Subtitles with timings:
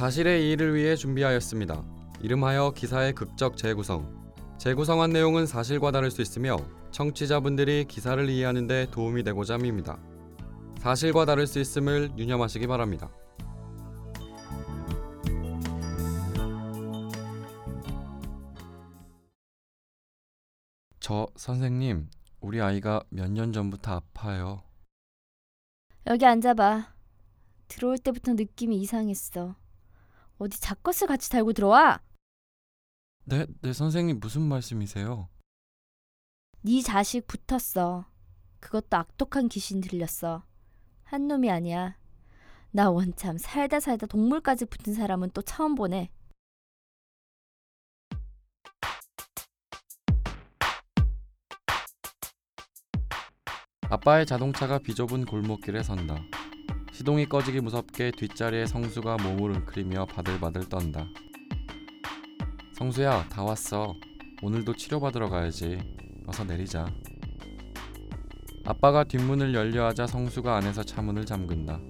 [0.00, 1.84] 사실의 이의를 위해 준비하였습니다.
[2.22, 4.32] 이름하여 기사의 극적 재구성.
[4.56, 6.56] 재구성한 내용은 사실과 다를 수 있으며
[6.90, 9.98] 청취자분들이 기사를 이해하는 데 도움이 되고자 합니다.
[10.78, 13.10] 사실과 다를 수 있음을 유념하시기 바랍니다.
[21.00, 22.08] 저 선생님,
[22.40, 24.62] 우리 아이가 몇 년 전부터 아파요.
[26.06, 26.94] 여기 앉아봐.
[27.68, 29.56] 들어올 때부터 느낌이 이상했어.
[30.40, 32.00] 어디 잡것을 같이 달고 들어와?
[33.26, 35.28] 네, 네 선생님 무슨 말씀이세요?
[36.62, 38.06] 네 자식 붙었어.
[38.58, 40.42] 그것도 악독한 귀신 들렸어.
[41.04, 41.98] 한 놈이 아니야.
[42.70, 46.10] 나 원참 살다 살다 동물까지 붙은 사람은 또 처음 보네.
[53.90, 56.16] 아빠의 자동차가 비좁은 골목길에 선다.
[57.00, 61.06] 시동이 꺼지기 무섭게 뒷자리에 성수가 몸을 웅크리며 바들바들 떤다.
[62.74, 63.94] 성수야, 다 왔어.
[64.42, 65.78] 오늘도 치료받으러 가야지.
[66.26, 66.84] 어서 내리자.
[68.66, 71.80] 아빠가 뒷문을 열려 하자 성수가 안에서 차문을 잠근다.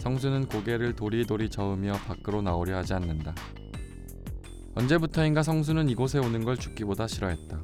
[0.00, 3.34] 성수는 고개를 도리도리 저으며 밖으로 나오려 하지 않는다.
[4.74, 7.58] 언제부터인가 성수는 이곳에 오는 걸 죽기보다 싫어했다.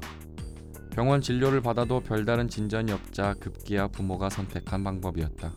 [0.89, 5.53] 병원 진료를 받아도 별다른 진전이 없자 급기야 부모가 선택한 방법이었다.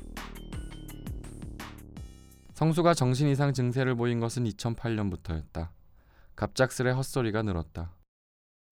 [2.55, 5.71] 성수가 정신 이상 증세를 보인 것은 2008년부터였다.
[6.37, 7.93] 갑작스레 헛소리가 늘었다.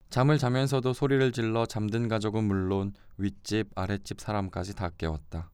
[0.09, 5.49] 잠을 자면서도 소리를 질러 잠든 가족은 물론 윗집, 아랫집 사람까지 다 깨웠다.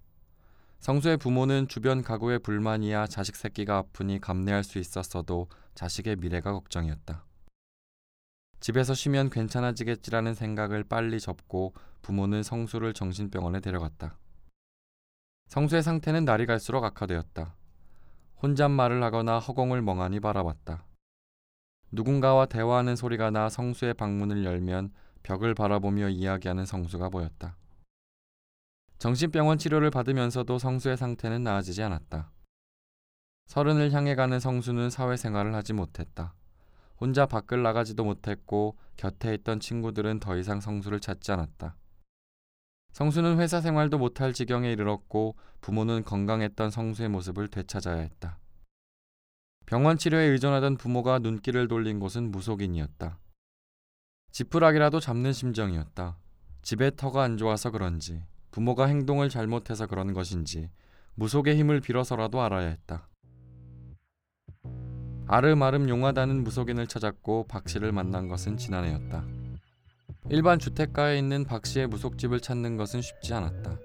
[0.79, 7.25] 성수의 부모는 주변 가구의 불만이야 자식 새끼가 아프니 감내할 수 있었어도 자식의 미래가 걱정이었다.
[8.59, 14.19] 집에서 쉬면 괜찮아지겠지라는 생각을 빨리 접고 부모는 성수를 정신병원에 데려갔다.
[15.47, 17.55] 성수의 상태는 날이 갈수록 악화되었다.
[18.41, 20.85] 혼잣말을 하거나 허공을 멍하니 바라봤다.
[21.91, 27.57] 누군가와 대화하는 소리가 나 성수의 방문을 열면 벽을 바라보며 이야기하는 성수가 보였다.
[28.99, 32.31] 정신병원 치료를 받으면서도 성수의 상태는 나아지지 않았다.
[33.47, 36.33] 서른을 향해 가는 성수는 사회생활을 하지 못했다.
[36.99, 41.75] 혼자 밖을 나가지도 못했고 곁에 있던 친구들은 더 이상 성수를 찾지 않았다.
[42.99, 48.39] 성수는 회사 생활도 못할 지경에 이르렀고 부모는 건강했던 성수의 모습을 되찾아야 했다.
[49.65, 53.17] 병원 치료에 의존하던 부모가 눈길을 돌린 곳은 무속인이었다.
[54.31, 56.17] 지푸라기라도 잡는 심정이었다.
[56.61, 58.21] 집에 터가 안 좋아서 그런지
[58.51, 60.69] 부모가 행동을 잘못해서 그런 것인지
[61.15, 63.07] 무속의 힘을 빌어서라도 알아야 했다.
[65.27, 69.38] 아름아름 용하다는 무속인을 찾았고 박 씨를 만난 것은 지난해였다.
[70.31, 73.79] 일반 주택가에 있는 박 씨의 무속집을 찾는 것은 쉽지 않았다.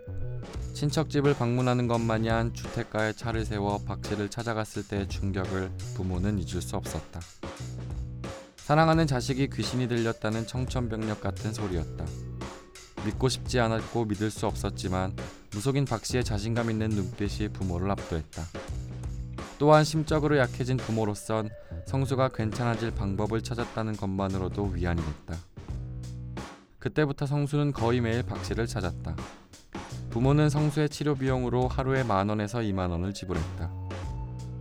[0.74, 6.76] 친척집을 방문하는 것 마냥 주택가에 차를 세워 박 씨를 찾아갔을 때의 충격을 부모는 잊을 수
[6.76, 7.20] 없었다.
[8.56, 12.04] 사랑하는 자식이 귀신이 들렸다는 청천벽력 같은 소리였다.
[13.06, 15.16] 믿고 싶지 않았고 믿을 수 없었지만
[15.52, 18.42] 무속인 박 씨의 자신감 있는 눈빛이 부모를 압도했다.
[19.58, 21.48] 또한 심적으로 약해진 부모로선
[21.86, 25.53] 성수가 괜찮아질 방법을 찾았다는 것만으로도 위안이 됐다.
[26.84, 29.16] 그때부터 성수는 거의 매일 박 씨를 찾았다.
[30.10, 33.72] 부모는 성수의 치료 비용으로 하루에 만 원에서 2만 원을 지불했다.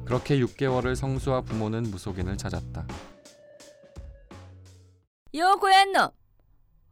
[0.06, 2.88] 그렇게 6개월을 성수와 부모는 무속인을 찾았다.
[5.36, 6.12] 요 고얀 놈!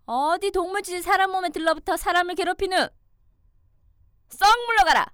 [0.06, 2.90] 어디 동물짓이 사람 몸에 들러붙어 사람을 괴롭히는?
[4.32, 5.06] 썩 물러가라!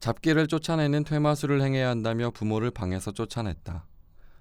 [0.00, 3.86] 잡기를 쫓아내는 퇴마술을 행해야 한다며 부모를 방에서 쫓아냈다.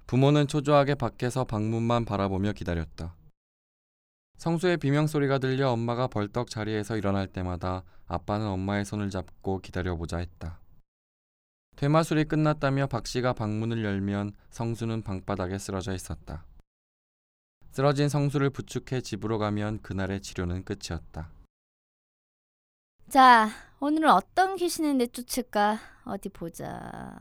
[0.08, 3.16] 부모는 초조하게 밖에서 방문만 바라보며 기다렸다.
[4.38, 10.60] 성수의 비명 소리가 들려 엄마가 벌떡 자리에서 일어날 때마다 아빠는 엄마의 손을 잡고 기다려보자 했다.
[11.76, 16.46] 퇴마술이 끝났다며 박 씨가 방문을 열면 성수는 방바닥에 쓰러져 있었다.
[17.72, 21.32] 쓰러진 성수를 부축해 집으로 가면 그날의 치료는 끝이었다.
[23.10, 23.50] 자,
[23.80, 25.80] 오늘은 어떤 귀신을 내쫓을까?
[26.06, 27.18] 어디 보자.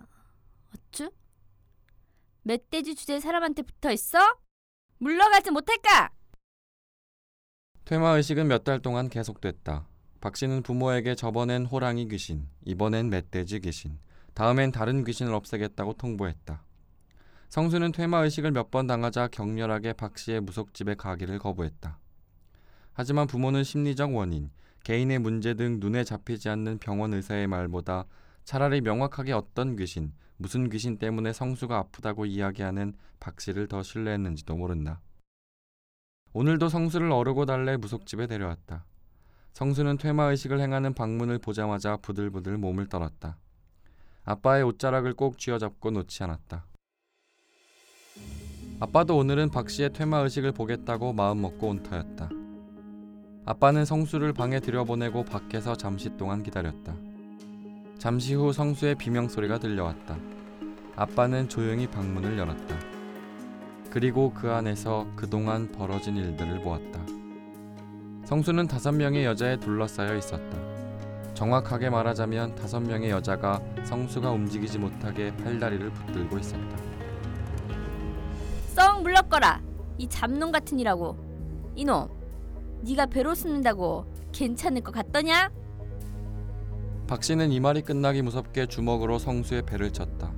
[0.74, 1.10] 어쭈?
[2.42, 4.18] 멧돼지 주제 사람한테 붙어 있어?
[4.98, 6.10] 물러가지 못할까?
[7.84, 9.86] 퇴마 의식은 몇 달 동안 계속됐다.
[10.20, 13.98] 박 씨는 부모에게 저번엔 호랑이 귀신, 이번엔 멧돼지 귀신,
[14.34, 16.62] 다음엔 다른 귀신을 없애겠다고 통보했다.
[17.48, 21.98] 성수는 퇴마 의식을 몇 번 당하자 격렬하게 박 씨의 무속집에 가기를 거부했다.
[22.94, 24.50] 하지만 부모는 심리적 원인,
[24.84, 28.04] 개인의 문제 등 눈에 잡히지 않는 병원 의사의 말보다
[28.44, 35.00] 차라리 명확하게 어떤 귀신, 무슨 귀신 때문에 성수가 아프다고 이야기하는 박 씨를 더 신뢰했는지도 모른다.
[36.34, 38.86] 오늘도 성수를 어르고 달래 무속집에 데려왔다.
[39.52, 43.36] 성수는 퇴마 의식을 행하는 방문을 보자마자 부들부들 몸을 떨었다.
[44.24, 46.64] 아빠의 옷자락을 꼭 쥐어잡고 놓지 않았다.
[48.80, 52.30] 아빠도 오늘은 박 씨의 퇴마 의식을 보겠다고 마음먹고 온 터였다.
[53.44, 56.96] 아빠는 성수를 방에 들여보내고 밖에서 잠시 동안 기다렸다.
[57.98, 60.16] 잠시 후 성수의 비명 소리가 들려왔다.
[60.96, 62.81] 아빠는 조용히 방문을 열었다.
[63.92, 66.98] 그리고 그 안에서 그동안 벌어진 일들을 보았다.
[68.24, 70.56] 성수는 다섯 명의 여자에 둘러싸여 있었다.
[71.34, 76.76] 정확하게 말하자면 다섯 명의 여자가 성수가 움직이지 못하게 팔다리를 붙들고 있었다.
[78.68, 79.60] 썩 물러거라.
[79.98, 81.18] 이 잡놈 같은 이라고.
[81.74, 82.08] 이놈,
[82.86, 85.50] 네가 배로 숨는다고 괜찮을 것 같더냐?
[87.06, 90.32] 박 씨는 이 말이 끝나기 무섭게 주먹으로 성수의 배를 쳤다.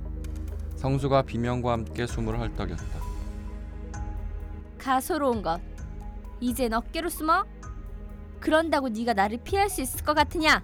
[0.75, 3.04] 성수가 비명과 함께 숨을 헐떡였다.
[4.85, 5.59] 가소로운 것.
[6.39, 7.43] 이젠 어깨로 숨어?
[8.39, 10.61] 그런다고 네가 나를 피할 수 있을 것 같으냐?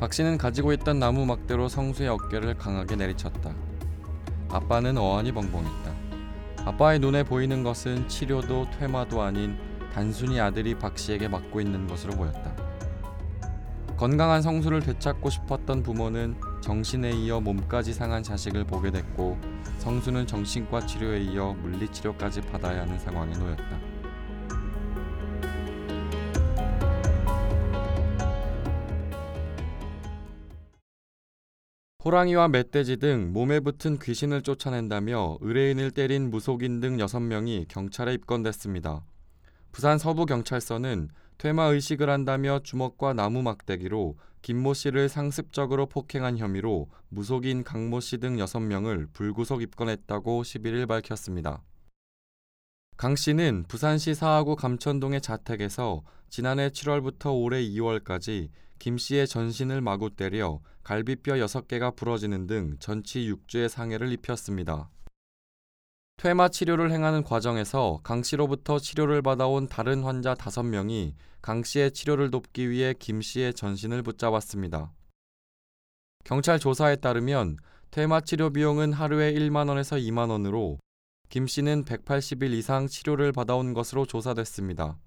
[0.00, 3.54] 박 씨는 가지고 있던 나무 막대로 성수의 어깨를 강하게 내리쳤다.
[4.48, 5.92] 아빠는 어안이 벙벙했다.
[6.64, 9.58] 아빠의 눈에 보이는 것은 치료도 퇴마도 아닌
[9.92, 12.56] 단순히 아들이 박 씨에게 맡고 있는 것으로 보였다.
[13.98, 19.36] 건강한 성수를 되찾고 싶었던 부모는 정신에 이어 몸까지 상한 자식을 보게 됐고
[19.78, 23.80] 성수는 정신과 치료에 이어 물리치료까지 받아야 하는 상황에 놓였다.
[32.04, 39.04] 호랑이와 멧돼지 등 몸에 붙은 귀신을 쫓아낸다며 의뢰인을 때린 무속인 등 6명이 경찰에 입건됐습니다.
[39.72, 48.00] 부산 서부경찰서는 퇴마 의식을 한다며 주먹과 나무 막대기로 김모 씨를 상습적으로 폭행한 혐의로 무속인 강모
[48.00, 51.62] 씨 등 6명을 불구속 입건했다고 11일 밝혔습니다.
[52.96, 58.48] 강 씨는 부산시 사하구 감천동의 자택에서 지난해 7월부터 올해 2월까지
[58.78, 64.90] 김 씨의 전신을 마구 때려 갈비뼈 6개가 부러지는 등 전치 6주의 상해를 입혔습니다.
[66.22, 72.70] 퇴마 치료를 행하는 과정에서 강 씨로부터 치료를 받아온 다른 환자 5명이 강 씨의 치료를 돕기
[72.70, 74.92] 위해 김 씨의 전신을 붙잡았습니다.
[76.22, 77.56] 경찰 조사에 따르면
[77.90, 80.78] 퇴마 치료 비용은 하루에 1만 원에서 2만 원으로
[81.28, 84.98] 김 씨는 180일 이상 치료를 받아온 것으로 조사됐습니다.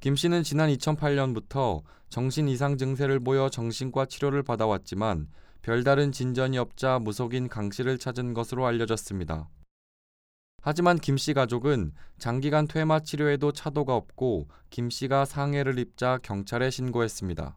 [0.00, 5.28] 김 씨는 지난 2008년부터 정신 이상 증세를 보여 정신과 치료를 받아왔지만
[5.60, 9.50] 별다른 진전이 없자 무속인 강 씨를 찾은 것으로 알려졌습니다.
[10.70, 17.56] 하지만 김 씨 가족은 장기간 퇴마 치료에도 차도가 없고 김 씨가 상해를 입자 경찰에 신고했습니다.